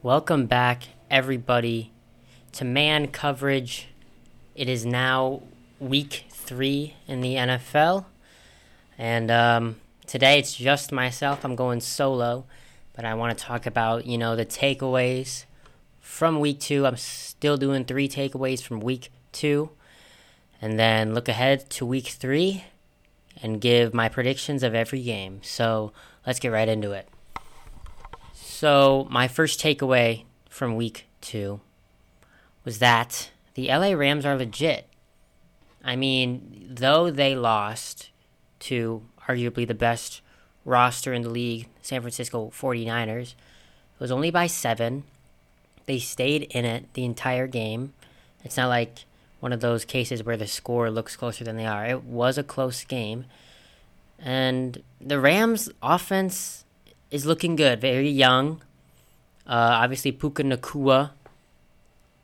Welcome 0.00 0.46
back, 0.46 0.84
everybody, 1.10 1.90
to 2.52 2.64
man 2.64 3.08
coverage. 3.08 3.88
It 4.54 4.68
is 4.68 4.86
now 4.86 5.42
week 5.80 6.26
three 6.30 6.94
in 7.08 7.20
the 7.20 7.34
NFL. 7.34 8.04
And 8.96 9.28
um, 9.28 9.80
today 10.06 10.38
it's 10.38 10.54
just 10.54 10.92
myself. 10.92 11.44
I'm 11.44 11.56
going 11.56 11.80
solo, 11.80 12.44
but 12.94 13.04
I 13.04 13.14
want 13.14 13.36
to 13.36 13.44
talk 13.44 13.66
about, 13.66 14.06
you 14.06 14.16
know, 14.16 14.36
the 14.36 14.46
takeaways 14.46 15.46
from 15.98 16.38
week 16.38 16.60
two. 16.60 16.86
I'm 16.86 16.96
still 16.96 17.56
doing 17.56 17.84
three 17.84 18.08
takeaways 18.08 18.62
from 18.62 18.78
week 18.78 19.10
two. 19.32 19.70
And 20.62 20.78
then 20.78 21.12
look 21.12 21.28
ahead 21.28 21.68
to 21.70 21.84
week 21.84 22.06
three 22.06 22.66
and 23.42 23.60
give 23.60 23.92
my 23.92 24.08
predictions 24.08 24.62
of 24.62 24.76
every 24.76 25.02
game. 25.02 25.40
So 25.42 25.90
let's 26.24 26.38
get 26.38 26.52
right 26.52 26.68
into 26.68 26.92
it. 26.92 27.08
So, 28.60 29.06
my 29.08 29.28
first 29.28 29.60
takeaway 29.60 30.24
from 30.50 30.74
week 30.74 31.06
two 31.20 31.60
was 32.64 32.80
that 32.80 33.30
the 33.54 33.68
LA 33.68 33.92
Rams 33.92 34.26
are 34.26 34.36
legit. 34.36 34.88
I 35.84 35.94
mean, 35.94 36.66
though 36.68 37.08
they 37.08 37.36
lost 37.36 38.10
to 38.58 39.02
arguably 39.28 39.64
the 39.64 39.74
best 39.74 40.22
roster 40.64 41.12
in 41.12 41.22
the 41.22 41.28
league, 41.28 41.68
San 41.82 42.00
Francisco 42.00 42.50
49ers, 42.52 43.34
it 43.34 44.00
was 44.00 44.10
only 44.10 44.32
by 44.32 44.48
seven. 44.48 45.04
They 45.86 46.00
stayed 46.00 46.50
in 46.50 46.64
it 46.64 46.92
the 46.94 47.04
entire 47.04 47.46
game. 47.46 47.92
It's 48.42 48.56
not 48.56 48.70
like 48.70 49.04
one 49.38 49.52
of 49.52 49.60
those 49.60 49.84
cases 49.84 50.24
where 50.24 50.36
the 50.36 50.48
score 50.48 50.90
looks 50.90 51.14
closer 51.14 51.44
than 51.44 51.56
they 51.56 51.66
are. 51.66 51.86
It 51.86 52.02
was 52.02 52.36
a 52.36 52.42
close 52.42 52.82
game. 52.82 53.26
And 54.18 54.82
the 55.00 55.20
Rams' 55.20 55.70
offense 55.80 56.64
is 57.10 57.26
looking 57.26 57.56
good. 57.56 57.80
Very 57.80 58.10
young. 58.10 58.62
Uh, 59.46 59.80
obviously, 59.82 60.12
Puka 60.12 60.42
Nacua, 60.42 61.10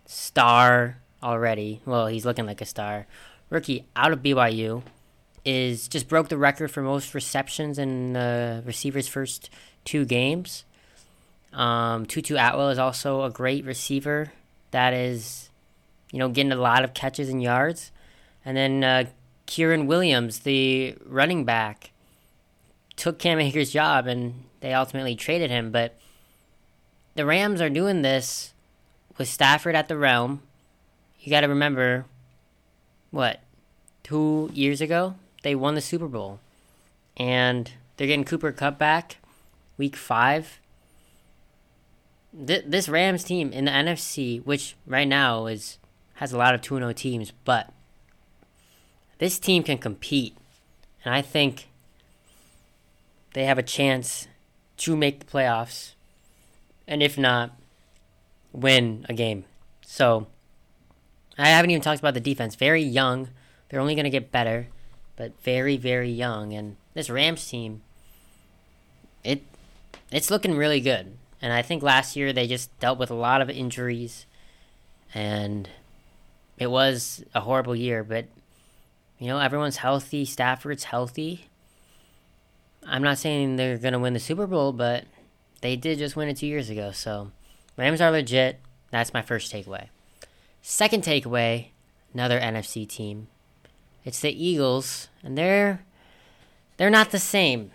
star 0.07 0.99
already. 1.23 1.81
Well, 1.87 2.07
he's 2.07 2.27
looking 2.27 2.47
like 2.47 2.61
a 2.61 2.67
star. 2.67 3.07
Rookie 3.51 3.87
out 3.97 4.13
of 4.13 4.23
BYU 4.23 4.83
is 5.45 5.89
just 5.89 6.09
broke 6.09 6.29
the 6.29 6.39
record 6.39 6.71
for 6.71 6.83
most 6.83 7.15
receptions 7.15 7.79
in 7.79 8.15
the 8.15 8.63
receiver's 8.65 9.09
first 9.09 9.51
two 9.85 10.05
games. 10.05 10.65
Um, 11.53 12.07
Tutu 12.07 12.37
Atwell 12.37 12.71
is 12.71 12.79
also 12.79 13.23
a 13.23 13.31
great 13.31 13.65
receiver 13.65 14.33
that 14.73 14.93
is, 14.93 15.51
you 16.11 16.19
know, 16.19 16.29
getting 16.29 16.53
a 16.53 16.57
lot 16.57 16.85
of 16.85 16.95
catches 16.95 17.29
and 17.29 17.43
yards. 17.43 17.93
And 18.45 18.57
then 18.57 18.85
uh, 18.85 19.05
Kyren 19.47 19.87
Williams, 19.87 20.41
the 20.41 20.97
running 21.07 21.45
back, 21.45 21.93
took 22.97 23.19
Cam 23.19 23.39
Akers' 23.39 23.73
job 23.73 24.07
and 24.07 24.45
they 24.65 24.73
ultimately 24.73 25.15
traded 25.15 25.51
him. 25.51 25.71
But 25.71 25.95
the 27.17 27.27
Rams 27.27 27.61
are 27.61 27.69
doing 27.69 28.01
this 28.01 28.55
with 29.19 29.29
Stafford 29.29 29.75
at 29.75 29.89
the 29.89 29.97
realm. 29.99 30.41
You 31.21 31.29
got 31.29 31.43
to 31.43 31.49
remember, 31.49 32.07
what, 33.11 33.41
two 34.03 34.51
years 34.55 34.81
ago, 34.81 35.17
they 35.43 35.55
won 35.55 35.75
the 35.75 35.83
Super 35.83 36.09
Bowl. 36.09 36.41
And 37.15 37.73
they're 37.97 38.07
getting 38.07 38.25
Cooper 38.25 38.53
Kupp 38.53 38.79
back 38.79 39.19
week 39.77 39.97
five. 39.97 40.59
Th- 42.35 42.65
this 42.67 42.89
Rams 42.89 43.23
team 43.23 43.53
in 43.53 43.67
the 43.67 43.71
NFC, 43.71 44.43
which 44.47 44.77
right 44.87 45.07
now 45.07 45.45
is 45.45 45.79
has 46.15 46.33
a 46.33 46.39
lot 46.39 46.55
of 46.55 46.63
2 46.63 46.77
0 46.77 46.93
teams, 46.93 47.33
but 47.45 47.71
this 49.19 49.39
team 49.39 49.63
can 49.63 49.77
compete. 49.77 50.35
And 51.05 51.15
I 51.15 51.21
think 51.21 51.69
they 53.35 53.45
have 53.45 53.59
a 53.59 53.63
chance 53.63 54.27
to 54.85 54.95
make 54.95 55.19
the 55.19 55.25
playoffs, 55.25 55.93
and 56.87 57.03
if 57.03 57.17
not, 57.17 57.53
win 58.53 59.07
a 59.09 59.15
game. 59.15 59.47
So 59.81 60.27
I 61.39 61.49
haven't 61.49 61.71
even 61.71 61.81
talked 61.81 62.01
about 62.01 62.13
the 62.13 62.21
defense. 62.21 62.55
Very 62.55 62.83
young. 62.83 63.31
They're 63.69 63.81
only 63.81 63.95
going 63.95 64.05
to 64.05 64.11
get 64.11 64.31
better, 64.31 64.69
but 65.17 65.33
very, 65.43 65.79
very 65.79 66.11
young. 66.11 66.53
And 66.53 66.77
this 66.93 67.09
Rams 67.09 67.49
team, 67.49 67.81
it 69.25 69.43
it's 70.11 70.31
looking 70.31 70.55
really 70.55 70.83
good. 70.83 71.17
And 71.41 71.51
I 71.55 71.63
think 71.63 71.83
last 71.83 72.15
year 72.15 72.35
they 72.35 72.47
just 72.47 72.79
dealt 72.79 72.99
with 72.99 73.11
a 73.11 73.15
lot 73.15 73.41
of 73.41 73.49
injuries, 73.49 74.27
and 75.15 75.67
it 76.59 76.71
was 76.71 77.25
a 77.35 77.41
horrible 77.41 77.75
year. 77.75 78.05
But 78.05 78.27
you 79.19 79.29
know, 79.29 79.39
everyone's 79.39 79.79
healthy. 79.79 80.27
Stafford's 80.27 80.85
healthy. 80.85 81.49
I'm 82.87 83.03
not 83.03 83.19
saying 83.19 83.57
they're 83.57 83.79
going 83.79 83.93
to 83.93 83.99
win 83.99 84.15
the 84.15 84.21
Super 84.21 84.47
Bowl, 84.47 84.73
but 84.73 85.05
they 85.61 85.77
did 85.77 85.99
just 85.99 86.17
win 86.17 86.29
it 86.29 86.37
two 86.37 86.47
years 86.47 86.71
ago. 86.71 86.93
So 86.93 87.31
Rams 87.77 88.01
are 88.01 88.11
legit. 88.11 88.61
That's 88.91 89.15
my 89.15 89.23
first 89.23 89.53
takeaway. 89.53 89.89
Second 90.63 91.03
takeaway, 91.03 91.69
another 92.13 92.41
NFC 92.41 92.89
team. 92.89 93.29
It's 94.05 94.21
the 94.21 94.33
Eagles, 94.33 95.09
and 95.23 95.37
they're 95.37 95.85
they're 96.77 96.91
not 96.91 97.11
the 97.11 97.19
same 97.19 97.71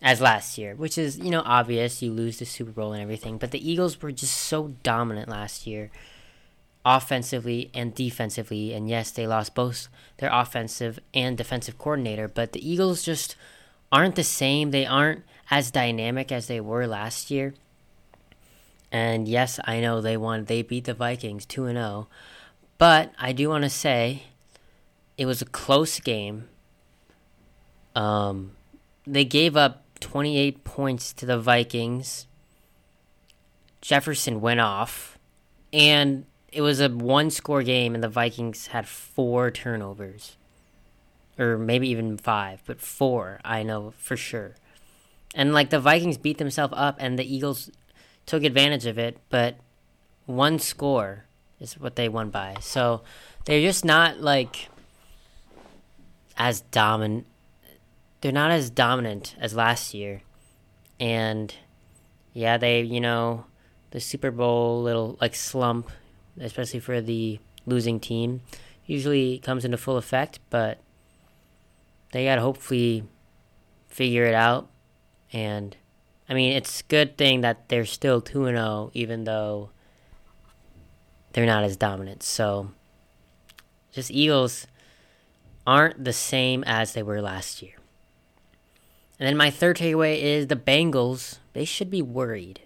as 0.00 0.20
last 0.20 0.58
year, 0.58 0.74
which 0.74 0.96
is, 0.96 1.18
you 1.18 1.30
know, 1.30 1.42
obvious. 1.44 2.02
You 2.02 2.12
lose 2.12 2.38
the 2.38 2.44
Super 2.44 2.70
Bowl 2.70 2.92
and 2.92 3.02
everything, 3.02 3.38
but 3.38 3.50
the 3.50 3.70
Eagles 3.70 4.00
were 4.00 4.12
just 4.12 4.34
so 4.34 4.74
dominant 4.82 5.28
last 5.28 5.66
year, 5.66 5.90
offensively 6.84 7.70
and 7.74 7.94
defensively. 7.94 8.72
And 8.72 8.88
yes, 8.88 9.10
they 9.10 9.26
lost 9.26 9.54
both 9.54 9.88
their 10.18 10.30
offensive 10.32 10.98
and 11.14 11.36
defensive 11.36 11.78
coordinator, 11.78 12.28
but 12.28 12.52
the 12.52 12.68
Eagles 12.68 13.02
just 13.02 13.36
aren't 13.90 14.16
the 14.16 14.24
same. 14.24 14.70
They 14.70 14.86
aren't 14.86 15.24
as 15.50 15.70
dynamic 15.70 16.30
as 16.30 16.46
they 16.46 16.60
were 16.60 16.86
last 16.86 17.30
year. 17.30 17.54
And 18.90 19.28
yes, 19.28 19.60
I 19.64 19.80
know 19.80 20.00
they 20.00 20.16
won. 20.16 20.44
They 20.44 20.62
beat 20.62 20.84
the 20.84 20.94
Vikings 20.94 21.44
2 21.46 21.66
and 21.66 21.76
0. 21.76 22.08
But 22.78 23.12
I 23.18 23.32
do 23.32 23.48
want 23.48 23.64
to 23.64 23.70
say 23.70 24.24
it 25.16 25.26
was 25.26 25.42
a 25.42 25.46
close 25.46 26.00
game. 26.00 26.48
Um 27.94 28.52
they 29.06 29.24
gave 29.24 29.56
up 29.56 29.84
28 30.00 30.64
points 30.64 31.12
to 31.14 31.26
the 31.26 31.38
Vikings. 31.38 32.26
Jefferson 33.80 34.40
went 34.40 34.60
off 34.60 35.18
and 35.72 36.24
it 36.52 36.62
was 36.62 36.80
a 36.80 36.88
one 36.88 37.30
score 37.30 37.62
game 37.62 37.94
and 37.94 38.02
the 38.02 38.08
Vikings 38.08 38.68
had 38.68 38.88
four 38.88 39.50
turnovers 39.50 40.37
or 41.38 41.56
maybe 41.56 41.88
even 41.88 42.16
five, 42.18 42.62
but 42.66 42.80
four, 42.80 43.40
I 43.44 43.62
know 43.62 43.94
for 43.96 44.16
sure. 44.16 44.56
And 45.34 45.52
like 45.52 45.70
the 45.70 45.80
Vikings 45.80 46.18
beat 46.18 46.38
themselves 46.38 46.74
up, 46.76 46.96
and 46.98 47.18
the 47.18 47.34
Eagles 47.34 47.70
took 48.26 48.42
advantage 48.42 48.86
of 48.86 48.98
it, 48.98 49.18
but 49.30 49.56
one 50.26 50.58
score 50.58 51.24
is 51.60 51.78
what 51.78 51.96
they 51.96 52.08
won 52.08 52.30
by. 52.30 52.56
So 52.60 53.02
they're 53.44 53.60
just 53.60 53.84
not 53.84 54.20
like 54.20 54.68
as 56.36 56.60
dominant. 56.60 57.26
They're 58.20 58.32
not 58.32 58.50
as 58.50 58.70
dominant 58.70 59.36
as 59.38 59.54
last 59.54 59.94
year, 59.94 60.22
and 60.98 61.54
yeah, 62.32 62.56
they 62.56 62.82
you 62.82 63.00
know 63.00 63.44
the 63.90 64.00
Super 64.00 64.30
Bowl 64.30 64.82
little 64.82 65.16
like 65.20 65.34
slump, 65.34 65.90
especially 66.40 66.80
for 66.80 67.00
the 67.00 67.38
losing 67.64 68.00
team, 68.00 68.42
usually 68.86 69.38
comes 69.38 69.64
into 69.64 69.76
full 69.76 69.96
effect, 69.96 70.40
but 70.50 70.78
they 72.12 72.24
got 72.24 72.36
to 72.36 72.40
hopefully 72.40 73.04
figure 73.88 74.24
it 74.24 74.34
out. 74.34 74.68
And 75.32 75.76
I 76.28 76.34
mean, 76.34 76.52
it's 76.52 76.80
a 76.80 76.84
good 76.84 77.16
thing 77.16 77.40
that 77.42 77.68
they're 77.68 77.84
still 77.84 78.20
2 78.20 78.46
and 78.46 78.56
0 78.56 78.90
even 78.94 79.24
though 79.24 79.70
they're 81.32 81.46
not 81.46 81.64
as 81.64 81.76
dominant. 81.76 82.22
So 82.22 82.70
just 83.92 84.10
Eagles 84.10 84.66
aren't 85.66 86.04
the 86.04 86.12
same 86.12 86.64
as 86.64 86.92
they 86.92 87.02
were 87.02 87.20
last 87.20 87.62
year. 87.62 87.74
And 89.18 89.26
then 89.26 89.36
my 89.36 89.50
third 89.50 89.76
takeaway 89.76 90.20
is 90.22 90.46
the 90.46 90.56
Bengals, 90.56 91.38
they 91.52 91.64
should 91.64 91.90
be 91.90 92.02
worried. 92.02 92.60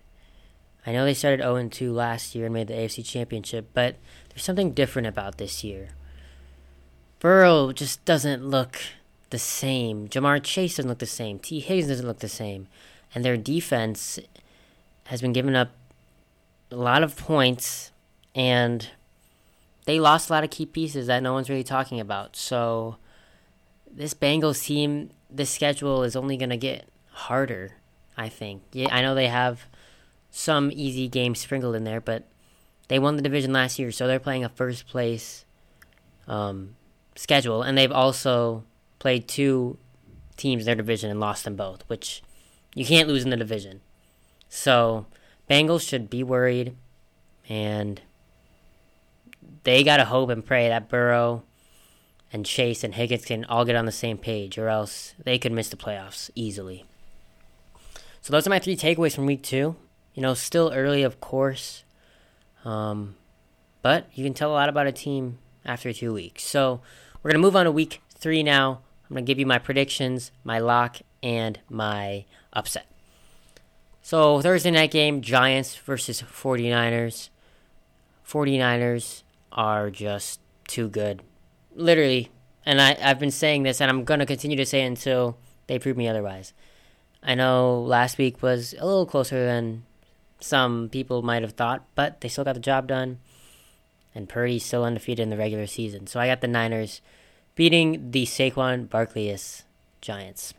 I 0.87 0.93
know 0.93 1.05
they 1.05 1.15
started 1.15 1.41
0 1.41 1.69
2 1.69 1.93
last 1.93 2.35
year 2.35 2.47
and 2.47 2.55
made 2.55 2.67
the 2.67 2.75
AFC 2.75 3.05
Championship, 3.05 3.71
but 3.73 3.97
there's 4.29 4.45
something 4.45 4.73
different 4.73 5.09
about 5.09 5.39
this 5.39 5.65
year. 5.65 5.91
Burrow 7.21 7.73
just 7.73 8.05
doesn't 8.05 8.45
look 8.45 8.81
the 9.33 9.39
same. 9.39 10.09
Ja'Marr 10.09 10.41
Chase 10.43 10.77
doesn't 10.77 10.89
look 10.89 11.01
the 11.01 11.07
same. 11.07 11.41
Tee 11.41 11.59
Higgins 11.59 11.89
doesn't 11.89 12.07
look 12.07 12.21
the 12.21 12.29
same. 12.29 12.69
And 13.15 13.25
their 13.25 13.37
defense 13.37 14.21
has 15.07 15.21
been 15.21 15.33
giving 15.33 15.57
up 15.57 15.71
a 16.71 16.77
lot 16.77 17.03
of 17.03 17.17
points, 17.17 17.91
and 18.35 18.89
they 19.85 19.99
lost 19.99 20.31
a 20.31 20.33
lot 20.33 20.45
of 20.45 20.51
key 20.51 20.67
pieces 20.67 21.09
that 21.09 21.23
no 21.23 21.33
one's 21.33 21.51
really 21.51 21.65
talking 21.65 21.99
about. 21.99 22.37
So 22.37 22.97
this 23.91 24.15
Bengals 24.15 24.65
team, 24.65 25.11
this 25.29 25.51
schedule 25.51 26.05
is 26.05 26.15
only 26.15 26.37
going 26.37 26.51
to 26.51 26.57
get 26.57 26.89
harder, 27.11 27.73
I 28.17 28.29
think. 28.29 28.63
Yeah, 28.73 28.95
I 28.95 29.03
know 29.03 29.15
they 29.15 29.27
have 29.29 29.67
some 30.31 30.71
easy 30.73 31.09
games 31.09 31.41
sprinkled 31.41 31.75
in 31.75 31.85
there, 31.85 32.01
but 32.01 32.25
they 32.89 32.99
won 32.99 33.17
the 33.17 33.23
division 33.23 33.53
last 33.53 33.79
year, 33.79 33.91
so 33.91 34.07
they're 34.07 34.21
playing 34.21 34.45
a 34.45 34.49
first 34.49 34.87
place 34.87 35.45
um, 36.27 36.77
schedule, 37.17 37.63
and 37.63 37.77
they've 37.77 37.93
also 37.93 38.65
played 39.03 39.27
two 39.27 39.77
teams 40.37 40.63
in 40.63 40.67
their 40.67 40.77
division 40.77 41.11
and 41.11 41.19
lost 41.19 41.43
them 41.43 41.57
both, 41.57 41.83
which 41.89 42.23
you 42.73 42.87
can't 42.87 43.09
lose 43.09 43.25
in 43.25 43.31
the 43.31 43.37
division. 43.37 43.81
So 44.49 45.07
Bengals 45.51 45.87
should 45.87 46.09
be 46.09 46.23
worried, 46.23 46.77
and 47.49 48.01
they 49.65 49.83
gotta 49.83 50.05
hope 50.05 50.31
and 50.31 50.47
pray 50.47 50.69
that 50.69 50.89
Burrow 50.89 51.43
and 52.33 52.47
Chase 52.47 52.85
and 52.85 52.95
Higgins 52.95 53.25
can 53.25 53.45
all 53.47 53.65
get 53.65 53.75
on 53.75 53.87
the 53.87 53.93
same 53.93 54.19
page, 54.19 54.57
or 54.57 54.69
else 54.69 55.15
they 55.19 55.37
could 55.37 55.51
miss 55.51 55.69
the 55.69 55.77
playoffs 55.77 56.31
easily. 56.37 56.85
So 58.21 58.31
those 58.31 58.47
are 58.47 58.51
my 58.51 58.61
three 58.61 58.77
takeaways 58.77 59.17
from 59.17 59.27
week 59.27 59.43
two. 59.43 59.75
You 60.15 60.23
know, 60.23 60.35
still 60.35 60.71
early, 60.73 61.03
of 61.03 61.21
course, 61.21 61.83
um, 62.65 63.17
but 63.83 64.07
you 64.15 64.23
can 64.23 64.33
tell 64.33 64.53
a 64.53 64.55
lot 64.55 64.69
about 64.69 64.87
a 64.87 64.93
team 64.93 65.39
after 65.65 65.93
two 65.93 66.15
weeks. 66.15 66.45
So 66.45 66.83
we're 67.21 67.33
gonna 67.33 67.43
move 67.43 67.57
on 67.57 67.65
to 67.65 67.73
week 67.73 68.01
three 68.15 68.45
now. 68.45 68.83
I'm 69.13 69.17
gonna 69.17 69.27
give 69.27 69.39
you 69.39 69.47
my 69.47 69.59
predictions, 69.59 70.33
my 70.43 70.59
lock, 70.59 70.99
and 71.23 71.61
my 71.69 72.25
upset. 72.53 72.87
So 74.01 74.41
Thursday 74.41 74.71
night 74.71 74.91
game, 74.91 75.21
Giants 75.21 75.77
versus 75.77 76.23
49ers. 76.23 77.29
49ers 78.27 79.23
are 79.53 79.91
just 79.91 80.41
too 80.67 80.89
good 80.89 81.23
literally, 81.75 82.31
and 82.65 82.81
I, 82.81 82.97
I've 83.03 83.19
been 83.19 83.31
saying 83.31 83.63
this, 83.63 83.81
and 83.81 83.91
I'm 83.91 84.05
going 84.05 84.21
to 84.21 84.27
continue 84.27 84.57
to 84.57 84.67
say 84.67 84.83
until 84.83 85.37
they 85.67 85.79
prove 85.79 85.97
me 85.97 86.09
otherwise. 86.09 86.53
I 87.23 87.35
know 87.35 87.81
last 87.81 88.19
week 88.19 88.43
was 88.43 88.75
a 88.79 88.87
little 88.87 89.07
closer 89.07 89.45
than 89.45 89.85
some 90.41 90.89
people 90.89 91.23
might 91.23 91.43
have 91.43 91.53
thought, 91.53 91.85
but 91.95 92.21
they 92.21 92.29
still 92.29 92.45
got 92.45 92.55
the 92.55 92.61
job 92.61 92.89
done. 92.89 93.19
And 94.15 94.29
Purdy's 94.29 94.65
still 94.65 94.85
undefeated 94.85 95.23
in 95.23 95.31
the 95.31 95.37
regular 95.37 95.67
season. 95.67 96.07
So 96.07 96.21
I 96.21 96.27
got 96.27 96.41
the 96.41 96.49
Niners 96.49 97.01
beating 97.55 98.11
the 98.11 98.25
Saquon 98.25 98.89
Barkley's 98.89 99.65
Giants. 100.01 100.55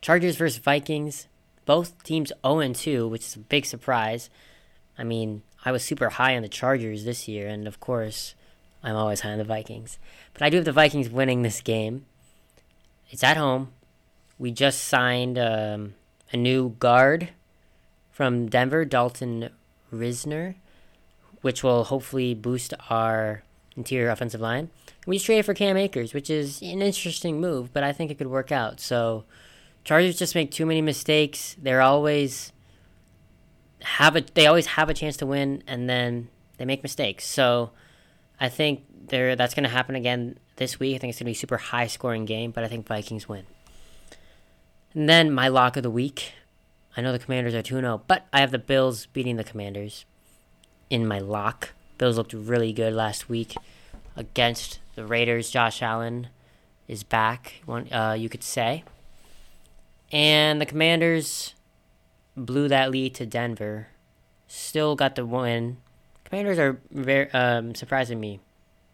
Chargers 0.00 0.36
versus 0.36 0.58
Vikings. 0.58 1.26
Both 1.64 2.02
teams 2.04 2.32
0 2.46 2.72
2, 2.72 3.08
which 3.08 3.24
is 3.24 3.36
a 3.36 3.40
big 3.40 3.66
surprise. 3.66 4.30
I 4.96 5.04
mean, 5.04 5.42
I 5.64 5.72
was 5.72 5.82
super 5.82 6.10
high 6.10 6.36
on 6.36 6.42
the 6.42 6.48
Chargers 6.48 7.04
this 7.04 7.26
year, 7.26 7.48
and 7.48 7.66
of 7.66 7.80
course, 7.80 8.34
I'm 8.84 8.94
always 8.94 9.22
high 9.22 9.32
on 9.32 9.38
the 9.38 9.44
Vikings. 9.44 9.98
But 10.32 10.42
I 10.42 10.50
do 10.50 10.56
have 10.58 10.64
the 10.64 10.72
Vikings 10.72 11.10
winning 11.10 11.42
this 11.42 11.60
game. 11.60 12.06
It's 13.10 13.24
at 13.24 13.36
home. 13.36 13.72
We 14.38 14.52
just 14.52 14.84
signed 14.84 15.38
um, 15.38 15.94
a 16.32 16.36
new 16.36 16.76
guard 16.78 17.30
from 18.12 18.48
Denver, 18.48 18.84
Dalton 18.84 19.50
Risner, 19.92 20.54
which 21.40 21.62
will 21.62 21.84
hopefully 21.84 22.34
boost 22.34 22.74
our 22.88 23.42
interior 23.76 24.10
offensive 24.10 24.40
line. 24.40 24.70
We 25.06 25.16
just 25.16 25.26
traded 25.26 25.44
for 25.44 25.54
Cam 25.54 25.76
Akers, 25.76 26.14
which 26.14 26.30
is 26.30 26.60
an 26.62 26.82
interesting 26.82 27.40
move, 27.40 27.72
but 27.72 27.82
I 27.82 27.92
think 27.92 28.10
it 28.10 28.18
could 28.18 28.26
work 28.26 28.50
out. 28.50 28.80
So 28.80 29.24
Chargers 29.84 30.18
just 30.18 30.34
make 30.34 30.50
too 30.50 30.66
many 30.66 30.82
mistakes. 30.82 31.56
They're 31.60 31.82
always 31.82 32.52
have 33.82 34.16
a 34.16 34.22
they 34.34 34.46
always 34.46 34.66
have 34.66 34.88
a 34.88 34.94
chance 34.94 35.16
to 35.18 35.26
win 35.26 35.62
and 35.66 35.88
then 35.88 36.28
they 36.56 36.64
make 36.64 36.82
mistakes. 36.82 37.26
So 37.26 37.70
I 38.40 38.48
think 38.48 38.82
there 39.08 39.36
that's 39.36 39.54
going 39.54 39.64
to 39.64 39.70
happen 39.70 39.94
again 39.94 40.38
this 40.56 40.80
week. 40.80 40.96
I 40.96 40.98
think 40.98 41.10
it's 41.10 41.18
going 41.18 41.26
to 41.26 41.30
be 41.30 41.32
a 41.32 41.34
super 41.34 41.58
high 41.58 41.86
scoring 41.86 42.24
game, 42.24 42.50
but 42.50 42.64
I 42.64 42.68
think 42.68 42.86
Vikings 42.86 43.28
win. 43.28 43.46
And 44.92 45.08
then 45.08 45.30
my 45.30 45.48
lock 45.48 45.76
of 45.76 45.82
the 45.82 45.90
week. 45.90 46.32
I 46.96 47.02
know 47.02 47.12
the 47.12 47.18
Commanders 47.18 47.54
are 47.54 47.62
2 47.62 47.80
0, 47.80 48.02
but 48.06 48.26
I 48.32 48.40
have 48.40 48.50
the 48.50 48.58
Bills 48.58 49.06
beating 49.06 49.36
the 49.36 49.44
Commanders 49.44 50.06
in 50.88 51.06
my 51.06 51.18
lock. 51.18 51.74
Bills 51.98 52.16
looked 52.16 52.32
really 52.32 52.72
good 52.72 52.92
last 52.92 53.28
week 53.28 53.54
against 54.16 54.78
the 54.94 55.04
Raiders. 55.06 55.50
Josh 55.50 55.82
Allen 55.82 56.28
is 56.88 57.02
back, 57.02 57.62
one 57.64 57.92
uh, 57.92 58.12
you 58.18 58.28
could 58.28 58.42
say. 58.42 58.84
And 60.12 60.60
the 60.60 60.66
Commanders 60.66 61.54
blew 62.36 62.68
that 62.68 62.90
lead 62.90 63.14
to 63.16 63.26
Denver. 63.26 63.88
Still 64.48 64.94
got 64.94 65.16
the 65.16 65.26
win 65.26 65.78
Commanders 66.28 66.58
are 66.58 66.80
very 66.90 67.30
um, 67.30 67.76
surprising 67.76 68.18
me, 68.18 68.40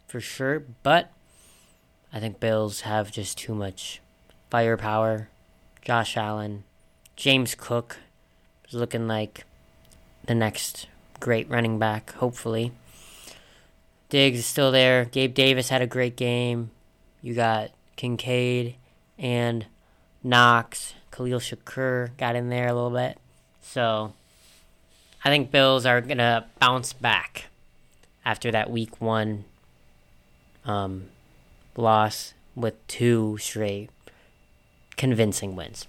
for 0.06 0.20
sure. 0.20 0.62
But 0.82 1.10
I 2.12 2.20
think 2.20 2.40
Bills 2.40 2.82
have 2.82 3.10
just 3.10 3.38
too 3.38 3.55
much 3.55 4.02
firepower. 4.50 5.31
Josh 5.82 6.14
Allen, 6.19 6.64
James 7.16 7.55
Cook 7.55 7.96
is 8.69 8.75
looking 8.75 9.08
like 9.08 9.46
the 10.26 10.34
next 10.34 10.88
great 11.20 11.48
running 11.48 11.78
back. 11.78 12.12
Hopefully, 12.16 12.72
Diggs 14.12 14.41
is 14.41 14.47
still 14.47 14.70
there. 14.70 15.06
Gabe 15.06 15.32
Davis 15.32 15.70
had 15.70 15.81
a 15.81 15.87
great 15.87 16.17
game. 16.17 16.70
You 17.23 17.32
got 17.32 17.70
Kincaid 17.97 18.75
and 19.19 19.64
Knox. 20.23 20.93
Khalil 21.11 21.41
Shakir 21.41 22.14
got 22.19 22.37
in 22.37 22.50
there 22.50 22.69
a 22.69 22.75
little 22.75 22.91
bit. 22.91 23.17
So 23.62 24.12
I 25.25 25.31
think 25.31 25.50
Bills 25.50 25.87
are 25.87 26.03
gonna 26.03 26.44
bounce 26.61 26.93
back 26.93 27.47
after 28.23 28.50
that 28.50 28.70
Week 28.70 29.00
One 29.00 29.47
um, 30.67 31.05
loss 31.75 32.35
with 32.55 32.87
two 32.88 33.38
straight 33.41 33.88
convincing 34.99 35.56
wins. 35.56 35.87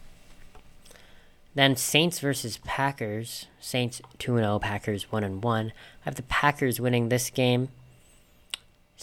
Then 1.56 1.76
Saints 1.76 2.22
versus 2.22 2.58
Packers. 2.64 3.48
Saints 3.60 4.02
2 4.20 4.38
0, 4.38 4.60
Packers 4.60 5.12
1 5.12 5.42
1. 5.42 5.68
I 5.68 5.72
have 6.06 6.16
the 6.16 6.24
Packers 6.24 6.80
winning 6.80 7.10
this 7.10 7.30
game. 7.30 7.68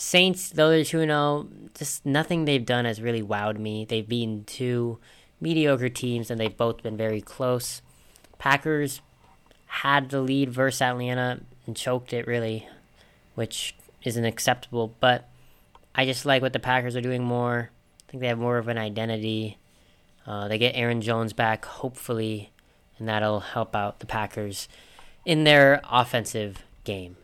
Saints, 0.01 0.49
though 0.49 0.71
they're 0.71 0.83
2 0.83 1.01
0, 1.01 1.49
just 1.77 2.07
nothing 2.07 2.47
they've 2.47 2.65
done 2.65 2.87
has 2.87 3.03
really 3.03 3.23
wowed 3.23 3.59
me. 3.59 3.85
They've 3.85 4.09
beaten 4.09 4.45
two 4.45 4.99
mediocre 5.43 5.91
teams 5.91 6.31
and 6.31 6.41
they've 6.41 6.57
both 6.57 6.83
been 6.83 6.97
very 6.97 7.21
close. 7.21 7.83
Packers 8.39 9.03
had 9.67 10.09
the 10.09 10.23
lead 10.23 10.49
versus 10.49 10.81
Atlanta 10.81 11.41
and 11.67 11.77
choked 11.77 12.15
it 12.15 12.27
really, 12.27 12.67
which 13.35 13.75
isn't 14.03 14.25
acceptable. 14.25 14.97
But 15.01 15.29
I 15.95 16.07
just 16.07 16.25
like 16.25 16.41
what 16.41 16.55
the 16.55 16.59
Packers 16.59 16.97
are 16.97 17.03
doing 17.03 17.23
more. 17.23 17.69
I 18.09 18.11
think 18.11 18.23
they 18.23 18.29
have 18.29 18.39
more 18.39 18.57
of 18.57 18.69
an 18.69 18.79
identity. 18.79 19.59
Uh, 20.27 20.49
they 20.49 20.57
get 20.57 20.77
Aaron 20.77 21.03
Jones 21.03 21.35
back, 21.35 21.67
hopefully, 21.67 22.53
and 22.99 23.07
that'll 23.07 23.41
help 23.41 23.77
out 23.77 24.01
the 24.01 24.07
Packers 24.07 24.67
in 25.27 25.45
their 25.45 25.83
offensive 25.91 26.65
game. 26.85 27.19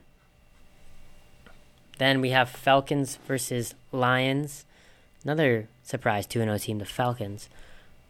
Then 1.99 2.21
we 2.21 2.31
have 2.31 2.49
Falcons 2.49 3.17
versus 3.27 3.75
Lions. 3.93 4.65
Another 5.25 5.69
surprise 5.83 6.27
2 6.27 6.41
0 6.41 6.59
team, 6.59 6.79
the 6.79 6.85
Falcons. 6.85 7.49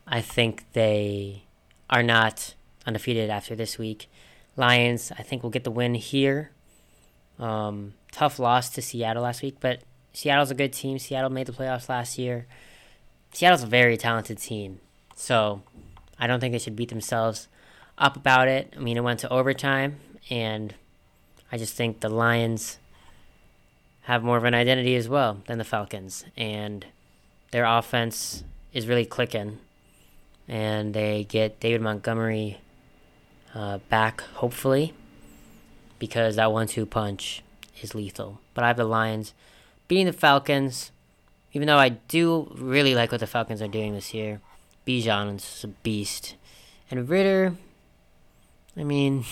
I 0.06 0.20
think 0.20 0.64
they 0.72 1.44
are 1.88 2.02
not 2.02 2.54
undefeated 2.86 3.30
after 3.30 3.54
this 3.54 3.78
week. 3.78 4.08
Lions, 4.56 5.12
I 5.18 5.22
think, 5.22 5.42
will 5.42 5.50
get 5.50 5.64
the 5.64 5.70
win 5.70 5.94
here. 5.94 6.50
Um, 7.38 7.94
tough 8.12 8.38
loss 8.38 8.70
to 8.70 8.82
Seattle 8.82 9.22
last 9.22 9.42
week, 9.42 9.56
but 9.60 9.80
Seattle's 10.12 10.50
a 10.50 10.54
good 10.54 10.72
team. 10.72 10.98
Seattle 10.98 11.30
made 11.30 11.46
the 11.46 11.52
playoffs 11.52 11.88
last 11.88 12.18
year. 12.18 12.46
Seattle's 13.32 13.62
a 13.62 13.66
very 13.66 13.96
talented 13.96 14.38
team, 14.38 14.80
so 15.14 15.62
I 16.18 16.26
don't 16.26 16.40
think 16.40 16.52
they 16.52 16.58
should 16.58 16.76
beat 16.76 16.88
themselves 16.88 17.48
up 17.98 18.16
about 18.16 18.48
it. 18.48 18.72
I 18.76 18.80
mean, 18.80 18.96
it 18.96 19.04
went 19.04 19.20
to 19.20 19.28
overtime, 19.28 19.96
and 20.30 20.74
I 21.52 21.58
just 21.58 21.74
think 21.74 22.00
the 22.00 22.08
Lions 22.08 22.78
have 24.06 24.22
more 24.22 24.36
of 24.36 24.44
an 24.44 24.54
identity 24.54 24.94
as 24.94 25.08
well 25.08 25.42
than 25.48 25.58
the 25.58 25.64
Falcons, 25.64 26.24
and 26.36 26.86
their 27.50 27.64
offense 27.64 28.44
is 28.72 28.86
really 28.86 29.04
clicking. 29.04 29.58
And 30.46 30.94
they 30.94 31.24
get 31.24 31.58
David 31.58 31.80
Montgomery 31.80 32.58
uh, 33.52 33.78
back, 33.88 34.20
hopefully, 34.34 34.94
because 35.98 36.36
that 36.36 36.52
one 36.52 36.68
two 36.68 36.86
punch 36.86 37.42
is 37.82 37.96
lethal. 37.96 38.38
But 38.54 38.62
I 38.62 38.68
have 38.68 38.76
the 38.76 38.84
Lions 38.84 39.34
beating 39.88 40.06
the 40.06 40.12
Falcons, 40.12 40.92
even 41.52 41.66
though 41.66 41.78
I 41.78 41.88
do 41.88 42.52
really 42.54 42.94
like 42.94 43.10
what 43.10 43.18
the 43.18 43.26
Falcons 43.26 43.60
are 43.60 43.66
doing 43.66 43.92
this 43.92 44.14
year. 44.14 44.40
Bijan 44.86 45.34
is 45.38 45.64
a 45.64 45.68
beast. 45.68 46.36
And 46.92 47.08
Ridder. 47.08 47.56
I 48.76 48.84
mean, 48.84 49.24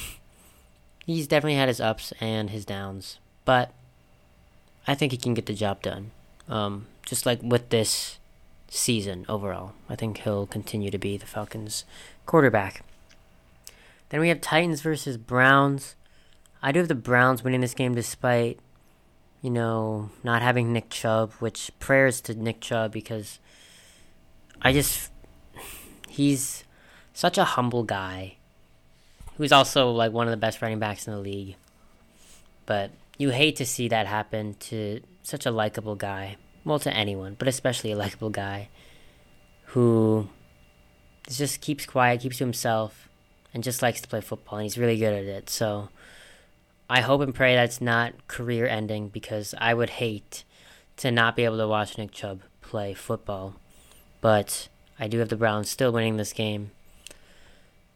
he's 1.06 1.28
definitely 1.28 1.58
had 1.58 1.68
his 1.68 1.80
ups 1.80 2.12
and 2.20 2.50
his 2.50 2.64
downs, 2.64 3.20
but 3.44 3.72
I 4.86 4.94
think 4.94 5.12
he 5.12 5.18
can 5.18 5.34
get 5.34 5.46
the 5.46 5.54
job 5.54 5.82
done. 5.82 6.10
Um, 6.48 6.86
just 7.06 7.26
like 7.26 7.40
with 7.42 7.70
this 7.70 8.18
season 8.68 9.24
overall, 9.28 9.72
I 9.88 9.96
think 9.96 10.18
he'll 10.18 10.46
continue 10.46 10.90
to 10.90 10.98
be 10.98 11.16
the 11.16 11.26
Falcons' 11.26 11.84
quarterback. 12.26 12.84
Then 14.10 14.20
we 14.20 14.28
have 14.28 14.40
Titans 14.40 14.82
versus 14.82 15.16
Browns. 15.16 15.96
I 16.62 16.72
do 16.72 16.78
have 16.80 16.88
the 16.88 16.94
Browns 16.94 17.42
winning 17.42 17.60
this 17.60 17.74
game 17.74 17.94
despite, 17.94 18.58
you 19.42 19.50
know, 19.50 20.10
not 20.22 20.42
having 20.42 20.72
Nick 20.72 20.90
Chubb, 20.90 21.32
which 21.34 21.70
prayers 21.78 22.20
to 22.22 22.34
Nick 22.34 22.60
Chubb 22.60 22.92
because 22.92 23.38
I 24.62 24.72
just. 24.72 25.10
He's 26.08 26.62
such 27.12 27.38
a 27.38 27.44
humble 27.44 27.82
guy 27.82 28.36
who's 29.36 29.50
also 29.50 29.90
like 29.90 30.12
one 30.12 30.28
of 30.28 30.30
the 30.30 30.36
best 30.36 30.62
running 30.62 30.78
backs 30.78 31.08
in 31.08 31.12
the 31.12 31.18
league. 31.18 31.56
But 32.66 32.92
you 33.18 33.30
hate 33.30 33.56
to 33.56 33.66
see 33.66 33.88
that 33.88 34.06
happen 34.06 34.54
to 34.54 35.00
such 35.22 35.46
a 35.46 35.50
likable 35.50 35.96
guy. 35.96 36.36
Well, 36.64 36.78
to 36.80 36.94
anyone, 36.94 37.36
but 37.38 37.48
especially 37.48 37.92
a 37.92 37.96
likable 37.96 38.30
guy 38.30 38.68
who 39.66 40.28
just 41.28 41.60
keeps 41.60 41.84
quiet, 41.84 42.20
keeps 42.20 42.38
to 42.38 42.44
himself, 42.44 43.08
and 43.52 43.62
just 43.62 43.82
likes 43.82 44.00
to 44.00 44.08
play 44.08 44.20
football, 44.20 44.58
and 44.58 44.64
he's 44.64 44.78
really 44.78 44.98
good 44.98 45.12
at 45.12 45.24
it. 45.24 45.50
So 45.50 45.90
I 46.88 47.00
hope 47.00 47.20
and 47.20 47.34
pray 47.34 47.54
that's 47.54 47.80
not 47.80 48.28
career 48.28 48.66
ending 48.66 49.08
because 49.08 49.54
I 49.58 49.74
would 49.74 49.90
hate 49.90 50.44
to 50.98 51.10
not 51.10 51.36
be 51.36 51.44
able 51.44 51.58
to 51.58 51.68
watch 51.68 51.98
Nick 51.98 52.12
Chubb 52.12 52.42
play 52.60 52.94
football. 52.94 53.56
But 54.20 54.68
I 54.98 55.08
do 55.08 55.18
have 55.18 55.28
the 55.28 55.36
Browns 55.36 55.70
still 55.70 55.92
winning 55.92 56.16
this 56.16 56.32
game. 56.32 56.70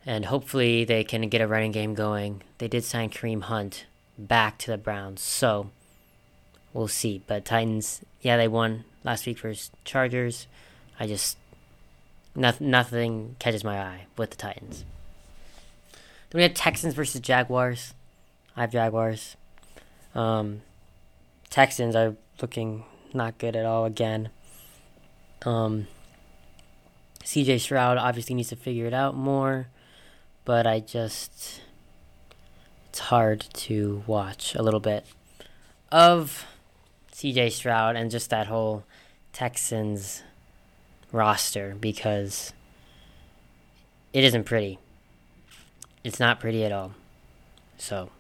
And 0.05 0.27
hopefully 0.27 0.85
they 0.85 1.05
can 1.05 1.29
get 1.29 1.41
a 1.41 1.47
running 1.47 1.73
game 1.73 1.95
going. 1.95 2.43
They 2.59 2.69
did 2.69 2.85
sign 2.85 3.11
Kareem 3.11 3.43
Hunt 3.43 3.87
back 4.19 4.59
to 4.59 4.71
the 4.71 4.79
Browns. 4.79 5.23
So 5.23 5.71
we'll 6.73 6.89
see. 6.89 7.23
But 7.27 7.45
Titans, 7.45 8.03
yeah, 8.21 8.37
they 8.37 8.49
won 8.49 8.85
last 9.05 9.27
week 9.27 9.39
versus 9.39 9.71
Chargers. 9.85 10.47
I 10.99 11.07
just 11.07 11.39
nothing 12.35 12.71
nothing 12.71 13.37
catches 13.39 13.65
my 13.65 13.81
eye 13.81 14.07
with 14.17 14.31
the 14.31 14.37
Titans. 14.37 14.85
Then 16.31 16.39
we 16.39 16.43
had 16.43 16.57
Texans 16.57 16.95
versus 16.95 17.21
Jaguars. 17.21 17.95
I 18.57 18.63
have 18.63 18.73
Jaguars. 18.73 19.37
Um, 20.15 20.63
Texans 21.49 21.95
are 21.95 22.17
looking 22.43 22.85
not 23.15 23.39
good 23.39 23.57
at 23.57 23.65
all 23.65 23.85
again. 23.85 24.31
Um, 25.47 25.87
CJ 27.25 27.61
Stroud 27.61 27.99
obviously 27.99 28.35
needs 28.35 28.49
to 28.49 28.57
figure 28.57 28.87
it 28.87 28.95
out 28.95 29.15
more, 29.15 29.69
but 30.45 30.67
I 30.67 30.81
just 30.81 31.61
it's 32.99 33.07
hard 33.07 33.47
to 33.53 34.03
watch 34.09 34.57
a 34.57 34.63
little 34.63 34.81
bit 34.81 35.07
of 35.93 36.45
CJ 37.13 37.53
Stroud 37.53 37.95
and 37.95 38.11
just 38.11 38.29
that 38.31 38.49
whole 38.49 38.83
Texans 39.33 40.25
roster 41.13 41.77
because 41.79 42.53
it 44.13 44.25
isn't 44.25 44.43
pretty. 44.43 44.81
It's 46.03 46.19
not 46.19 46.41
pretty 46.41 46.65
at 46.65 46.73
all. 46.73 46.91
So, 47.77 48.11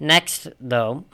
next, 0.00 0.48
though, 0.58 1.04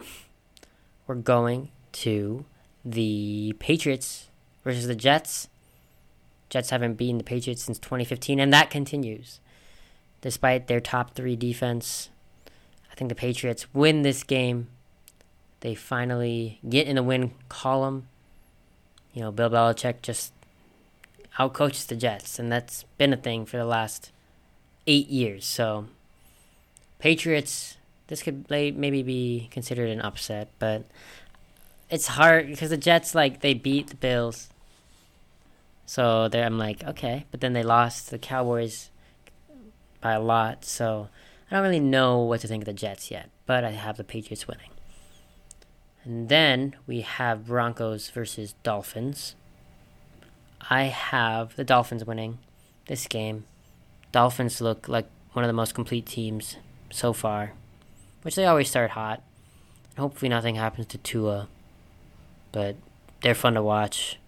we're 1.08 1.16
going 1.16 1.68
to 1.94 2.44
the 2.84 3.56
Patriots 3.58 4.28
versus 4.62 4.86
the 4.86 4.94
Jets. 4.94 5.48
Jets 6.48 6.70
haven't 6.70 6.94
beaten 6.94 7.18
the 7.18 7.24
Patriots 7.24 7.64
since 7.64 7.80
2015, 7.80 8.38
and 8.38 8.52
that 8.52 8.70
continues. 8.70 9.40
Despite 10.20 10.68
their 10.68 10.78
top 10.78 11.14
three 11.14 11.34
defense, 11.34 12.08
I 12.92 12.94
think 12.94 13.08
the 13.08 13.14
Patriots 13.14 13.72
win 13.74 14.02
this 14.02 14.22
game. 14.22 14.68
They 15.60 15.74
finally 15.74 16.60
get 16.68 16.86
in 16.86 16.96
the 16.96 17.02
win 17.02 17.32
column. 17.48 18.08
You 19.14 19.22
know, 19.22 19.32
Bill 19.32 19.50
Belichick 19.50 20.02
just 20.02 20.32
outcoaches 21.38 21.86
the 21.86 21.96
Jets, 21.96 22.38
and 22.38 22.52
that's 22.52 22.84
been 22.98 23.12
a 23.12 23.16
thing 23.16 23.46
for 23.46 23.56
the 23.56 23.64
last 23.64 24.12
eight 24.86 25.08
years. 25.08 25.46
So, 25.46 25.86
Patriots, 26.98 27.78
this 28.08 28.22
could 28.22 28.50
maybe 28.50 29.02
be 29.02 29.48
considered 29.50 29.88
an 29.88 30.00
upset, 30.00 30.50
but 30.58 30.84
it's 31.88 32.08
hard 32.08 32.48
because 32.48 32.70
the 32.70 32.76
Jets 32.76 33.14
like 33.14 33.40
they 33.40 33.54
beat 33.54 33.88
the 33.88 33.96
Bills. 33.96 34.48
So 35.86 36.28
I'm 36.32 36.58
like, 36.58 36.84
okay, 36.84 37.26
but 37.30 37.40
then 37.40 37.52
they 37.52 37.62
lost 37.62 38.10
the 38.10 38.18
Cowboys 38.18 38.90
by 40.00 40.12
a 40.12 40.20
lot. 40.20 40.64
So 40.64 41.08
I 41.52 41.56
don't 41.56 41.64
really 41.64 41.80
know 41.80 42.20
what 42.20 42.40
to 42.40 42.48
think 42.48 42.62
of 42.62 42.66
the 42.66 42.72
Jets 42.72 43.10
yet, 43.10 43.28
but 43.44 43.62
I 43.62 43.72
have 43.72 43.98
the 43.98 44.04
Patriots 44.04 44.48
winning. 44.48 44.70
And 46.02 46.30
then 46.30 46.76
we 46.86 47.02
have 47.02 47.46
Broncos 47.46 48.08
versus 48.08 48.54
Dolphins. 48.62 49.34
I 50.70 50.84
have 50.84 51.54
the 51.56 51.62
Dolphins 51.62 52.06
winning 52.06 52.38
this 52.86 53.06
game. 53.06 53.44
Dolphins 54.12 54.62
look 54.62 54.88
like 54.88 55.06
one 55.34 55.44
of 55.44 55.48
the 55.50 55.52
most 55.52 55.74
complete 55.74 56.06
teams 56.06 56.56
so 56.88 57.12
far, 57.12 57.52
which 58.22 58.34
they 58.34 58.46
always 58.46 58.70
start 58.70 58.92
hot. 58.92 59.22
Hopefully, 59.98 60.30
nothing 60.30 60.54
happens 60.54 60.86
to 60.86 60.96
Tua, 60.96 61.48
but 62.50 62.76
they're 63.20 63.34
fun 63.34 63.52
to 63.54 63.62
watch. 63.62 64.18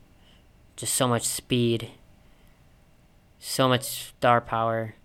Just 0.77 0.93
so 0.93 1.09
much 1.09 1.25
speed, 1.25 1.93
so 3.41 3.67
much 3.67 4.13
star 4.13 4.43
power, 4.43 4.97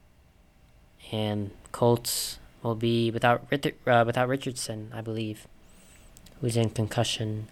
and 1.13 1.51
Colts 1.71 2.39
will 2.63 2.75
be 2.75 3.11
without 3.11 3.45
uh, 3.51 4.03
without 4.05 4.27
Richardson, 4.27 4.91
I 4.93 5.01
believe, 5.01 5.47
who's 6.41 6.57
in 6.57 6.69
concussion 6.69 7.47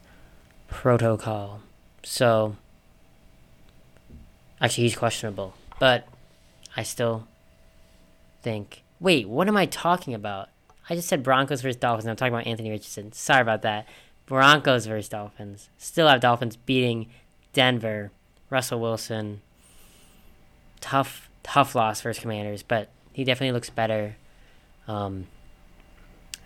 protocol. 0.68 1.62
So 2.04 2.56
Actually, 4.60 4.86
he's 4.86 4.96
questionable, 4.96 5.54
but 5.80 6.08
I 6.76 6.84
still 6.84 7.28
think. 8.42 8.84
Wait, 9.00 9.30
what 9.30 9.48
am 9.48 9.56
I 9.56 9.68
talking 9.68 10.14
about? 10.14 10.50
I 10.90 10.96
just 10.96 11.08
said 11.08 11.22
Broncos 11.22 11.62
versus 11.62 11.76
Dolphins. 11.76 12.08
I'm 12.08 12.16
talking 12.16 12.34
about 12.34 12.48
Anthony 12.48 12.72
Richardson. 12.72 13.12
Sorry 13.12 13.42
about 13.42 13.62
that. 13.62 13.88
Broncos 14.26 14.88
versus 14.88 15.10
Dolphins. 15.10 15.70
Still 15.78 16.08
have 16.08 16.22
Dolphins 16.22 16.56
beating 16.56 17.08
Denver. 17.54 18.12
Russell 18.50 18.80
Wilson. 18.80 19.42
Tough, 20.82 21.30
tough 21.44 21.76
loss 21.76 22.02
versus 22.02 22.22
Commanders, 22.22 22.64
but 22.64 22.90
he 23.18 23.24
definitely 23.24 23.54
looks 23.54 23.70
better 23.70 24.16
um, 24.88 25.26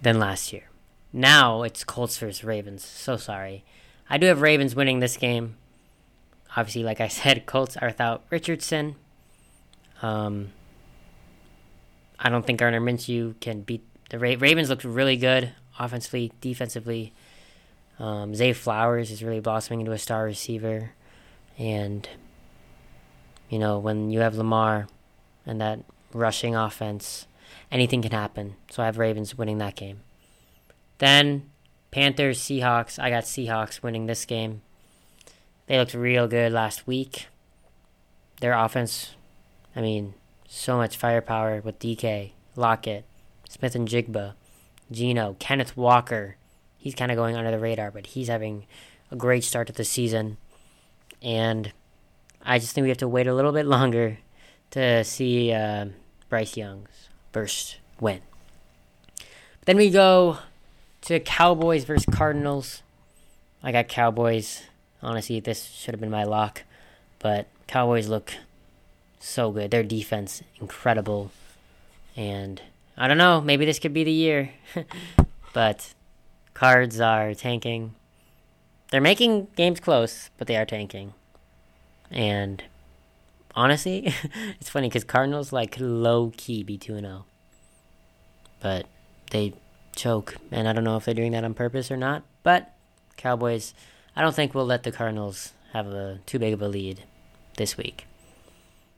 than 0.02 0.20
last 0.20 0.54
year. 0.54 0.64
Now 1.12 1.64
it's 1.64 1.84
Colts 1.84 2.18
versus 2.18 2.44
Ravens. 2.44 2.86
So 2.86 3.18
sorry. 3.18 3.66
I 4.10 4.18
do 4.18 4.28
have 4.28 4.42
Ravens 4.42 4.76
winning 4.76 5.00
this 5.00 5.18
game 5.18 5.58
obviously, 6.56 6.84
like 6.84 7.02
I 7.02 7.08
said, 7.08 7.46
Colts 7.46 7.78
are 7.78 7.88
without 7.88 8.24
Richardson. 8.30 8.96
Um, 10.02 10.52
I 12.20 12.30
don't 12.30 12.46
think 12.46 12.60
Gardner 12.60 12.82
Minshew 12.82 13.40
can 13.40 13.62
beat 13.62 13.84
the 14.10 14.20
Ra- 14.20 14.36
Ravens. 14.38 14.70
Look 14.70 14.82
really 14.84 15.18
good 15.18 15.54
offensively, 15.80 16.32
defensively. 16.42 17.14
Um, 18.00 18.34
Zay 18.34 18.54
Flowers 18.54 19.12
is 19.12 19.24
really 19.24 19.40
blossoming 19.40 19.82
into 19.82 19.92
a 19.92 19.98
star 19.98 20.24
receiver, 20.24 20.92
and 21.58 22.08
you 23.50 23.60
know 23.60 23.78
when 23.78 24.10
you 24.10 24.22
have 24.22 24.36
Lamar 24.36 24.88
and 25.46 25.62
that 25.62 25.80
rushing 26.16 26.56
offense, 26.56 27.28
anything 27.72 28.02
can 28.02 28.12
happen. 28.12 28.56
So 28.70 28.84
I 28.84 28.86
have 28.86 28.98
Ravens 28.98 29.38
winning 29.38 29.58
that 29.60 29.76
game. 29.76 30.02
Then 30.98 31.50
Panthers, 31.92 32.40
Seahawks. 32.40 32.98
I 32.98 33.10
got 33.10 33.24
Seahawks 33.24 33.84
winning 33.84 34.06
this 34.06 34.26
game. 34.26 34.62
They 35.68 35.78
looked 35.78 35.94
real 35.94 36.28
good 36.28 36.52
last 36.52 36.88
week. 36.88 37.28
Their 38.40 38.54
offense, 38.54 39.16
I 39.76 39.82
mean, 39.82 40.16
so 40.48 40.78
much 40.78 40.98
firepower 40.98 41.62
with 41.62 41.80
DK, 41.80 42.32
Lockett, 42.56 43.06
Smith 43.48 43.76
and 43.76 43.88
Jigba, 43.88 44.34
Geno, 44.92 45.36
Kenneth 45.40 45.78
Walker. 45.78 46.38
He's 46.78 46.96
kind 46.96 47.12
of 47.12 47.18
going 47.18 47.36
under 47.36 47.52
the 47.52 47.60
radar, 47.60 47.92
but 47.92 48.08
he's 48.08 48.28
having 48.28 48.66
a 49.12 49.16
great 49.16 49.44
start 49.44 49.68
to 49.68 49.74
the 49.74 49.84
season. 49.84 50.38
And 51.22 51.72
I 52.44 52.58
just 52.58 52.74
think 52.74 52.84
we 52.84 52.90
have 52.90 52.98
to 53.00 53.08
wait 53.08 53.28
a 53.28 53.34
little 53.36 53.52
bit 53.52 53.66
longer 53.66 54.18
to 54.72 55.04
see 55.04 55.52
uh, 55.52 55.88
Bryce 56.32 56.58
Young's 56.58 57.10
first 57.32 57.78
win. 58.00 58.22
Then 59.66 59.78
we 59.78 59.92
go 59.92 60.40
to 61.02 61.20
Cowboys 61.20 61.84
versus 61.84 62.08
Cardinals. 62.12 62.82
I 63.62 63.72
got 63.72 63.88
Cowboys 63.88 64.64
Honestly, 65.04 65.40
this 65.40 65.66
should 65.72 65.94
have 65.94 66.02
been 66.02 66.12
my 66.12 66.24
lock, 66.24 66.64
but 67.20 67.48
Cowboys 67.68 68.08
look 68.08 68.34
so 69.20 69.52
good. 69.52 69.72
Their 69.72 69.84
defense 69.84 70.44
incredible, 70.60 71.32
and 72.16 72.62
I 72.96 73.08
don't 73.08 73.18
know. 73.18 73.42
Maybe 73.42 73.66
this 73.66 73.80
could 73.80 73.94
be 73.94 74.04
the 74.04 74.12
year, 74.12 74.52
but 75.54 75.94
Cards 76.54 77.00
are 77.00 77.34
tanking. 77.34 77.96
They're 78.92 79.02
making 79.02 79.48
games 79.56 79.80
close, 79.80 80.30
but 80.38 80.48
they 80.48 80.56
are 80.56 80.66
tanking, 80.66 81.14
and 82.12 82.64
honestly, 83.56 84.14
it's 84.60 84.70
funny 84.70 84.88
because 84.88 85.04
Cardinals 85.04 85.52
like 85.54 85.76
low 85.80 86.32
key 86.36 86.64
be 86.64 86.78
two 86.78 86.96
and 86.96 87.06
zero, 87.06 87.26
oh. 87.26 87.26
but 88.60 88.86
they 89.32 89.54
choke, 89.96 90.36
and 90.52 90.68
I 90.68 90.74
don't 90.74 90.84
know 90.84 90.98
if 90.98 91.06
they're 91.06 91.14
doing 91.14 91.32
that 91.32 91.44
on 91.44 91.54
purpose 91.54 91.92
or 91.92 91.98
not. 91.98 92.24
But 92.44 92.74
Cowboys 93.18 93.74
I 94.16 94.22
don't 94.22 94.36
think 94.36 94.54
we'll 94.54 94.66
let 94.66 94.84
the 94.84 94.92
Cardinals 94.92 95.54
have 95.74 95.88
a 95.88 96.20
too 96.26 96.38
big 96.38 96.54
of 96.54 96.62
a 96.62 96.68
lead 96.68 97.04
this 97.58 97.78
week. 97.78 98.06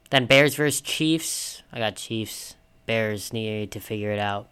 Then 0.09 0.25
Bears 0.25 0.55
versus 0.55 0.81
Chiefs. 0.81 1.61
I 1.71 1.79
got 1.79 1.95
Chiefs. 1.95 2.55
Bears 2.85 3.31
need 3.31 3.71
to 3.71 3.79
figure 3.79 4.11
it 4.11 4.19
out. 4.19 4.49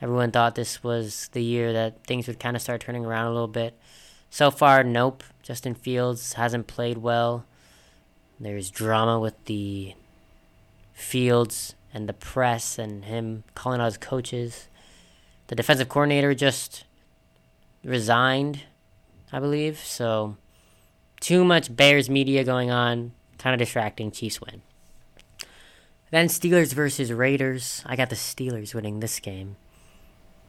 Everyone 0.00 0.30
thought 0.30 0.54
this 0.54 0.84
was 0.84 1.28
the 1.32 1.42
year 1.42 1.72
that 1.72 2.04
things 2.06 2.28
would 2.28 2.38
kind 2.38 2.54
of 2.54 2.62
start 2.62 2.80
turning 2.80 3.04
around 3.04 3.26
a 3.26 3.32
little 3.32 3.48
bit. 3.48 3.76
So 4.30 4.50
far, 4.50 4.84
nope. 4.84 5.24
Justin 5.42 5.74
Fields 5.74 6.34
hasn't 6.34 6.68
played 6.68 6.98
well. 6.98 7.44
There's 8.40 8.70
drama 8.70 9.18
with 9.18 9.44
the 9.44 9.94
Fields 10.92 11.74
and 11.94 12.08
the 12.08 12.12
press 12.12 12.78
and 12.78 13.04
him 13.04 13.44
calling 13.54 13.80
out 13.80 13.86
his 13.86 13.98
coaches. 13.98 14.68
The 15.46 15.54
defensive 15.54 15.88
coordinator 15.88 16.34
just 16.34 16.84
resigned 17.84 18.62
I 19.32 19.40
believe. 19.40 19.78
So, 19.78 20.36
too 21.20 21.44
much 21.44 21.74
Bears 21.74 22.08
media 22.08 22.44
going 22.44 22.70
on, 22.70 23.12
kind 23.38 23.54
of 23.54 23.58
distracting. 23.58 24.10
Chiefs 24.10 24.40
win. 24.40 24.62
Then 26.10 26.28
Steelers 26.28 26.72
versus 26.72 27.12
Raiders. 27.12 27.82
I 27.84 27.96
got 27.96 28.08
the 28.10 28.16
Steelers 28.16 28.74
winning 28.74 29.00
this 29.00 29.20
game. 29.20 29.56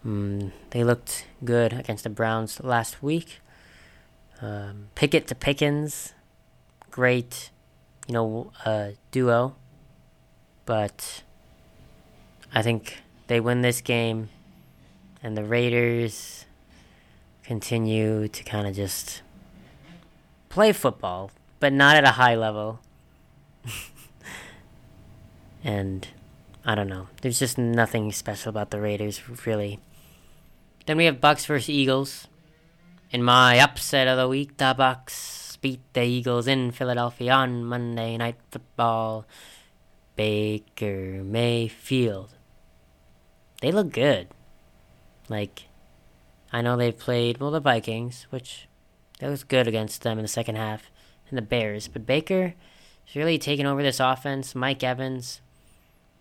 Mm, 0.05 0.51
they 0.69 0.85
looked 0.85 1.25
good 1.43 1.73
against 1.73 2.05
the 2.05 2.09
Browns 2.09 2.61
last 2.63 3.03
week. 3.03 3.41
Um, 4.41 4.87
Pickett 4.95 5.27
to 5.27 5.35
Pickens, 5.35 6.13
great, 6.89 7.49
you 8.09 8.13
know, 8.13 8.51
uh, 8.65 8.89
duo. 9.11 9.55
But 10.65 11.21
I 12.53 12.63
think 12.63 13.03
they 13.27 13.39
win 13.39 13.61
this 13.61 13.81
game, 13.81 14.29
and 15.21 15.37
the 15.37 15.43
Raiders 15.43 16.45
continue 17.43 18.27
to 18.27 18.43
kind 18.43 18.67
of 18.67 18.75
just 18.75 19.21
play 20.49 20.73
football, 20.73 21.29
but 21.59 21.71
not 21.71 21.95
at 21.95 22.03
a 22.03 22.11
high 22.11 22.35
level. 22.35 22.79
and 25.63 26.07
I 26.65 26.73
don't 26.73 26.89
know. 26.89 27.09
There's 27.21 27.37
just 27.37 27.59
nothing 27.59 28.11
special 28.11 28.49
about 28.49 28.71
the 28.71 28.81
Raiders, 28.81 29.21
really. 29.45 29.79
Then 30.87 30.97
we 30.97 31.05
have 31.05 31.21
Bucks 31.21 31.45
versus 31.45 31.69
Eagles. 31.69 32.27
In 33.11 33.21
my 33.23 33.59
upset 33.59 34.07
of 34.07 34.17
the 34.17 34.27
week, 34.27 34.57
the 34.57 34.73
Bucks 34.75 35.48
beat 35.61 35.81
the 35.93 36.03
Eagles 36.03 36.47
in 36.47 36.71
Philadelphia 36.71 37.31
on 37.33 37.65
Monday 37.65 38.17
Night 38.17 38.37
Football. 38.51 39.25
Baker 40.15 41.23
Mayfield. 41.23 42.33
They 43.61 43.71
look 43.71 43.93
good. 43.93 44.27
Like, 45.29 45.69
I 46.51 46.61
know 46.61 46.75
they've 46.75 46.97
played, 46.97 47.37
well, 47.37 47.51
the 47.51 47.61
Vikings, 47.61 48.27
which 48.29 48.67
that 49.19 49.29
was 49.29 49.45
good 49.45 49.65
against 49.65 50.01
them 50.01 50.17
in 50.17 50.23
the 50.23 50.27
second 50.27 50.55
half, 50.55 50.91
and 51.29 51.37
the 51.37 51.41
Bears. 51.41 51.87
But 51.87 52.05
Baker 52.05 52.53
is 53.07 53.15
really 53.15 53.37
taking 53.37 53.65
over 53.65 53.81
this 53.81 54.01
offense. 54.01 54.53
Mike 54.53 54.83
Evans, 54.83 55.39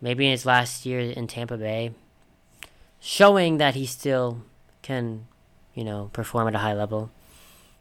maybe 0.00 0.26
in 0.26 0.30
his 0.30 0.47
last 0.47 0.87
year 0.87 1.00
in 1.00 1.26
Tampa 1.26 1.57
Bay, 1.57 1.92
showing 3.00 3.59
that 3.59 3.75
he 3.75 3.85
still 3.85 4.42
can, 4.83 5.26
you 5.75 5.83
know, 5.83 6.11
perform 6.12 6.47
at 6.47 6.54
a 6.54 6.59
high 6.59 6.75
level. 6.75 7.11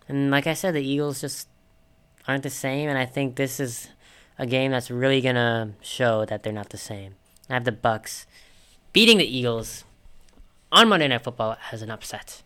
And 0.08 0.32
like 0.32 0.48
I 0.48 0.54
said, 0.54 0.74
the 0.74 0.84
Eagles 0.84 1.22
just 1.22 1.48
aren't 2.28 2.44
the 2.44 2.50
same, 2.50 2.90
and 2.90 2.98
I 2.98 3.06
think 3.06 3.36
this 3.36 3.60
is 3.60 3.90
a 4.38 4.46
game 4.46 4.72
that's 4.72 4.92
really 4.92 5.22
gonna 5.22 5.74
show 5.82 6.26
that 6.26 6.44
they're 6.44 6.54
not 6.54 6.70
the 6.70 6.78
same. 6.78 7.16
I 7.50 7.54
have 7.54 7.66
the 7.66 7.72
Bucks 7.72 8.26
beating 8.94 9.18
the 9.18 9.38
Eagles 9.38 9.84
on 10.72 10.90
Monday 10.90 11.08
Night 11.08 11.24
Football 11.24 11.58
as 11.72 11.82
an 11.82 11.90
upset. 11.90 12.44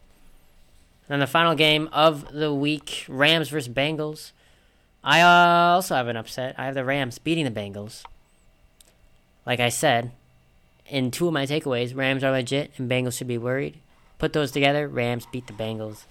And 1.08 1.14
then 1.14 1.20
the 1.20 1.28
final 1.28 1.56
game 1.56 1.90
of 1.92 2.32
the 2.32 2.54
week, 2.54 3.06
Rams 3.08 3.50
versus 3.50 3.74
Bengals. 3.74 4.32
I 5.04 5.22
uh, 5.22 5.76
also 5.76 5.96
have 5.96 6.08
an 6.08 6.18
upset. 6.18 6.56
I 6.58 6.66
have 6.66 6.76
the 6.76 6.86
Rams 6.86 7.18
beating 7.18 7.46
the 7.46 7.52
Bengals. 7.52 8.04
Like 9.46 9.60
I 9.60 9.70
said, 9.70 10.12
in 10.86 11.10
two 11.10 11.28
of 11.28 11.34
my 11.34 11.46
takeaways, 11.46 11.96
Rams 11.96 12.24
are 12.24 12.32
legit 12.32 12.72
and 12.78 12.90
Bengals 12.90 13.18
should 13.18 13.28
be 13.28 13.38
worried. 13.38 13.80
Put 14.20 14.34
those 14.34 14.52
together, 14.52 14.88
Rams 14.88 15.26
beat 15.32 15.48
the 15.48 15.54
Bengals. 15.54 16.06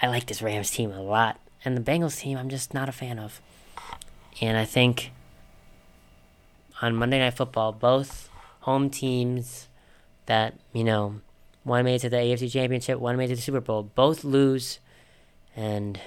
I 0.00 0.08
like 0.08 0.26
this 0.26 0.42
Rams 0.42 0.70
team 0.70 0.90
a 0.92 1.02
lot. 1.02 1.40
And 1.64 1.76
the 1.76 1.80
Bengals 1.80 2.18
team, 2.18 2.36
I'm 2.36 2.50
just 2.50 2.74
not 2.74 2.88
a 2.88 2.92
fan 2.92 3.18
of. 3.18 3.40
And 4.40 4.58
I 4.58 4.64
think 4.64 5.12
on 6.82 6.94
Monday 6.94 7.18
Night 7.18 7.34
Football, 7.34 7.72
both 7.72 8.28
home 8.60 8.90
teams 8.90 9.68
that, 10.26 10.54
you 10.72 10.84
know, 10.84 11.20
one 11.62 11.84
made 11.84 12.00
to 12.02 12.10
the 12.10 12.16
AFC 12.16 12.50
Championship, 12.50 12.98
one 12.98 13.16
made 13.16 13.28
to 13.28 13.36
the 13.36 13.40
Super 13.40 13.60
Bowl, 13.60 13.82
both 13.94 14.24
lose. 14.24 14.78
And 15.56 16.00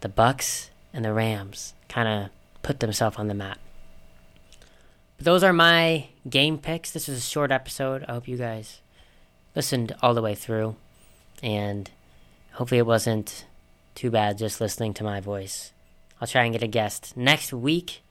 the 0.00 0.08
Bucks 0.08 0.70
and 0.92 1.04
the 1.04 1.12
Rams 1.12 1.74
kind 1.88 2.08
of 2.08 2.30
put 2.62 2.80
themselves 2.80 3.16
on 3.18 3.28
the 3.28 3.34
map. 3.34 3.58
But 5.16 5.24
those 5.24 5.42
are 5.42 5.52
my 5.52 6.08
game 6.28 6.58
picks. 6.58 6.90
This 6.90 7.08
was 7.08 7.18
a 7.18 7.20
short 7.20 7.50
episode. 7.50 8.04
I 8.08 8.12
hope 8.12 8.28
you 8.28 8.36
guys 8.36 8.80
listened 9.54 9.94
all 10.00 10.14
the 10.14 10.22
way 10.22 10.34
through. 10.34 10.76
And 11.42 11.90
hopefully 12.58 12.80
it 12.80 12.86
wasn't 12.86 13.46
too 13.94 14.10
bad 14.10 14.36
just 14.36 14.60
listening 14.60 14.92
to 14.92 15.04
my 15.04 15.20
voice. 15.20 15.72
I'll 16.20 16.26
try 16.26 16.42
and 16.42 16.52
get 16.52 16.62
a 16.62 16.66
guest 16.66 17.16
next 17.16 17.52
week. 17.52 18.02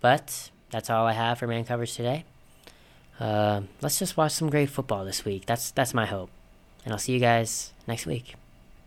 But 0.00 0.50
that's 0.70 0.88
all 0.88 1.06
I 1.06 1.12
have 1.12 1.38
for 1.38 1.48
man 1.48 1.64
coverage 1.64 1.94
today. 1.94 2.24
Uh, 3.18 3.62
let's 3.80 3.98
just 3.98 4.16
watch 4.16 4.32
some 4.32 4.50
great 4.50 4.70
football 4.70 5.04
this 5.04 5.24
week. 5.24 5.46
That's 5.46 5.72
that's 5.72 5.94
my 5.94 6.06
hope. 6.06 6.30
And 6.84 6.92
I'll 6.92 6.98
see 6.98 7.12
you 7.12 7.20
guys 7.20 7.72
next 7.86 8.06
week. 8.06 8.34